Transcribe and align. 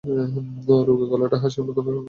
রোগা, 0.87 1.05
গলাটা 1.11 1.37
হাঁসের 1.37 1.63
মতো 1.63 1.79
অনেকখানি 1.79 1.87
লম্বা। 1.87 1.99